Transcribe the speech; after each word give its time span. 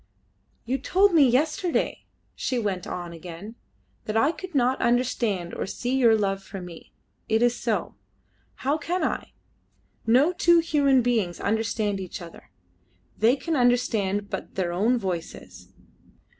"You 0.65 0.79
told 0.79 1.13
me 1.13 1.29
yesterday," 1.29 2.05
she 2.33 2.57
went 2.57 2.87
on 2.87 3.13
again, 3.13 3.53
"that 4.05 4.17
I 4.17 4.31
could 4.31 4.55
not 4.55 4.81
understand 4.81 5.53
or 5.53 5.67
see 5.67 5.95
your 5.95 6.15
love 6.17 6.41
for 6.41 6.59
me: 6.59 6.91
it 7.29 7.43
is 7.43 7.55
so. 7.55 7.93
How 8.65 8.79
can 8.79 9.03
I? 9.03 9.33
No 10.07 10.33
two 10.33 10.57
human 10.57 11.03
beings 11.03 11.39
understand 11.39 11.99
each 11.99 12.19
other. 12.19 12.49
They 13.19 13.35
can 13.35 13.55
understand 13.55 14.27
but 14.31 14.55
their 14.55 14.73
own 14.73 14.97
voices. 14.97 15.71